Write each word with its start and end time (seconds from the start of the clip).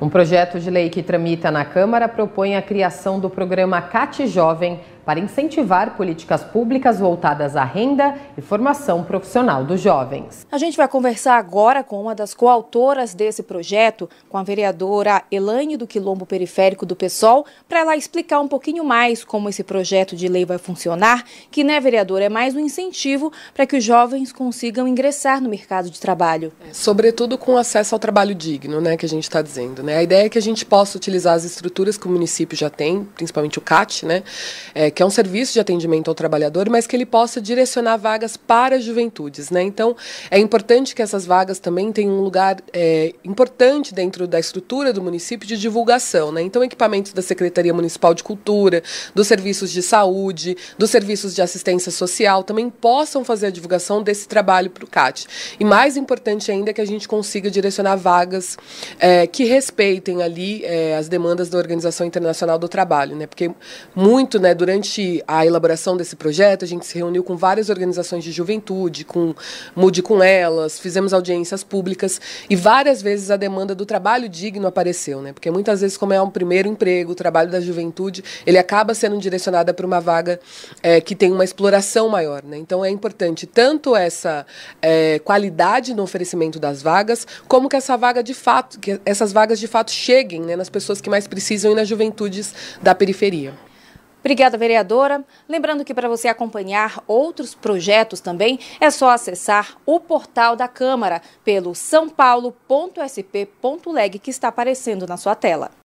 Um 0.00 0.08
projeto 0.08 0.58
de 0.58 0.70
lei 0.70 0.88
que 0.88 1.02
tramita 1.02 1.50
na 1.50 1.62
Câmara 1.62 2.08
propõe 2.08 2.56
a 2.56 2.62
criação 2.62 3.20
do 3.20 3.28
programa 3.28 3.82
CAT 3.82 4.26
Jovem 4.26 4.80
para 5.04 5.20
incentivar 5.20 5.96
políticas 5.96 6.42
públicas 6.42 6.98
voltadas 6.98 7.56
à 7.56 7.64
renda 7.64 8.14
e 8.36 8.40
formação 8.40 9.04
profissional 9.04 9.64
dos 9.64 9.80
jovens. 9.80 10.46
A 10.50 10.58
gente 10.58 10.76
vai 10.76 10.88
conversar 10.88 11.36
agora 11.36 11.82
com 11.82 12.00
uma 12.00 12.14
das 12.14 12.34
coautoras 12.34 13.14
desse 13.14 13.42
projeto, 13.42 14.08
com 14.28 14.38
a 14.38 14.42
vereadora 14.42 15.22
Elaine 15.30 15.76
do 15.76 15.86
Quilombo 15.86 16.26
Periférico 16.26 16.84
do 16.84 16.96
PSOL, 16.96 17.46
para 17.68 17.80
ela 17.80 17.96
explicar 17.96 18.40
um 18.40 18.48
pouquinho 18.48 18.84
mais 18.84 19.24
como 19.24 19.48
esse 19.48 19.62
projeto 19.62 20.16
de 20.16 20.28
lei 20.28 20.44
vai 20.44 20.58
funcionar, 20.58 21.24
que, 21.50 21.64
né, 21.64 21.80
vereadora, 21.80 22.24
é 22.24 22.28
mais 22.28 22.54
um 22.54 22.60
incentivo 22.60 23.32
para 23.54 23.66
que 23.66 23.76
os 23.76 23.84
jovens 23.84 24.32
consigam 24.32 24.86
ingressar 24.86 25.40
no 25.40 25.48
mercado 25.48 25.90
de 25.90 26.00
trabalho. 26.00 26.52
É, 26.68 26.72
sobretudo 26.72 27.38
com 27.38 27.56
acesso 27.56 27.94
ao 27.94 27.98
trabalho 27.98 28.34
digno, 28.34 28.80
né, 28.80 28.96
que 28.96 29.06
a 29.06 29.08
gente 29.08 29.24
está 29.24 29.40
dizendo. 29.42 29.82
Né? 29.82 29.96
A 29.96 30.02
ideia 30.02 30.26
é 30.26 30.28
que 30.28 30.38
a 30.38 30.42
gente 30.42 30.64
possa 30.64 30.96
utilizar 30.96 31.34
as 31.34 31.44
estruturas 31.44 31.96
que 31.96 32.06
o 32.06 32.10
município 32.10 32.56
já 32.56 32.68
tem, 32.68 33.04
principalmente 33.14 33.58
o 33.58 33.62
CAT, 33.62 34.04
né, 34.04 34.22
é, 34.74 34.89
que 34.90 35.02
é 35.02 35.06
um 35.06 35.10
serviço 35.10 35.52
de 35.52 35.60
atendimento 35.60 36.08
ao 36.08 36.14
trabalhador, 36.14 36.68
mas 36.68 36.86
que 36.86 36.96
ele 36.96 37.06
possa 37.06 37.40
direcionar 37.40 37.96
vagas 37.96 38.36
para 38.36 38.80
juventudes. 38.80 39.50
Né? 39.50 39.62
Então, 39.62 39.96
é 40.30 40.38
importante 40.38 40.94
que 40.94 41.02
essas 41.02 41.24
vagas 41.26 41.58
também 41.58 41.92
tenham 41.92 42.14
um 42.14 42.20
lugar 42.20 42.56
é, 42.72 43.14
importante 43.24 43.94
dentro 43.94 44.26
da 44.26 44.38
estrutura 44.38 44.92
do 44.92 45.02
município 45.02 45.46
de 45.46 45.56
divulgação. 45.56 46.32
Né? 46.32 46.42
Então, 46.42 46.62
equipamentos 46.64 47.12
da 47.12 47.22
Secretaria 47.22 47.74
Municipal 47.74 48.14
de 48.14 48.22
Cultura, 48.22 48.82
dos 49.14 49.26
serviços 49.26 49.70
de 49.70 49.82
saúde, 49.82 50.56
dos 50.78 50.90
serviços 50.90 51.34
de 51.34 51.42
assistência 51.42 51.92
social, 51.92 52.42
também 52.42 52.70
possam 52.70 53.24
fazer 53.24 53.46
a 53.46 53.50
divulgação 53.50 54.02
desse 54.02 54.26
trabalho 54.26 54.70
para 54.70 54.84
o 54.84 54.86
CAT. 54.86 55.26
E 55.58 55.64
mais 55.64 55.96
importante 55.96 56.50
ainda 56.50 56.70
é 56.70 56.72
que 56.72 56.80
a 56.80 56.86
gente 56.86 57.06
consiga 57.06 57.50
direcionar 57.50 57.96
vagas 57.96 58.56
é, 58.98 59.26
que 59.26 59.44
respeitem 59.44 60.22
ali 60.22 60.64
é, 60.64 60.96
as 60.96 61.08
demandas 61.08 61.48
da 61.48 61.58
Organização 61.58 62.06
Internacional 62.06 62.58
do 62.58 62.68
Trabalho, 62.68 63.16
né? 63.16 63.26
porque 63.26 63.50
muito, 63.94 64.38
né, 64.38 64.54
durante 64.54 64.79
durante 64.80 65.22
a 65.28 65.44
elaboração 65.44 65.94
desse 65.94 66.16
projeto, 66.16 66.64
a 66.64 66.68
gente 66.68 66.86
se 66.86 66.96
reuniu 66.96 67.22
com 67.22 67.36
várias 67.36 67.68
organizações 67.68 68.24
de 68.24 68.32
juventude, 68.32 69.04
com 69.04 69.34
Mude 69.76 70.02
com 70.02 70.22
Elas, 70.22 70.78
fizemos 70.78 71.12
audiências 71.12 71.62
públicas 71.62 72.18
e 72.48 72.56
várias 72.56 73.02
vezes 73.02 73.30
a 73.30 73.36
demanda 73.36 73.74
do 73.74 73.84
trabalho 73.84 74.26
digno 74.26 74.66
apareceu, 74.66 75.20
né? 75.20 75.34
Porque 75.34 75.50
muitas 75.50 75.82
vezes, 75.82 75.98
como 75.98 76.14
é 76.14 76.22
um 76.22 76.30
primeiro 76.30 76.66
emprego, 76.66 77.12
o 77.12 77.14
trabalho 77.14 77.50
da 77.50 77.60
juventude, 77.60 78.24
ele 78.46 78.56
acaba 78.56 78.94
sendo 78.94 79.18
direcionado 79.18 79.74
para 79.74 79.86
uma 79.86 80.00
vaga 80.00 80.40
é, 80.82 80.98
que 81.00 81.14
tem 81.14 81.30
uma 81.30 81.44
exploração 81.44 82.08
maior, 82.08 82.42
né? 82.42 82.56
Então 82.56 82.82
é 82.82 82.88
importante 82.88 83.46
tanto 83.46 83.94
essa 83.94 84.46
é, 84.80 85.18
qualidade 85.18 85.92
no 85.92 86.02
oferecimento 86.02 86.58
das 86.58 86.80
vagas, 86.80 87.26
como 87.46 87.68
que 87.68 87.76
essa 87.76 87.98
vaga 87.98 88.22
de 88.22 88.32
fato, 88.32 88.80
que 88.80 88.98
essas 89.04 89.30
vagas 89.30 89.60
de 89.60 89.66
fato 89.66 89.90
cheguem 89.90 90.40
né, 90.40 90.56
nas 90.56 90.70
pessoas 90.70 91.02
que 91.02 91.10
mais 91.10 91.26
precisam 91.26 91.72
e 91.72 91.74
nas 91.74 91.86
juventudes 91.86 92.54
da 92.80 92.94
periferia. 92.94 93.52
Obrigada, 94.20 94.56
vereadora. 94.56 95.24
Lembrando 95.48 95.84
que 95.84 95.94
para 95.94 96.08
você 96.08 96.28
acompanhar 96.28 97.02
outros 97.06 97.54
projetos 97.54 98.20
também, 98.20 98.58
é 98.78 98.90
só 98.90 99.10
acessar 99.10 99.76
o 99.84 99.98
portal 99.98 100.54
da 100.54 100.68
Câmara 100.68 101.20
pelo 101.42 101.74
sãopaulo.sp.leg 101.74 104.18
que 104.18 104.30
está 104.30 104.48
aparecendo 104.48 105.06
na 105.06 105.16
sua 105.16 105.34
tela. 105.34 105.70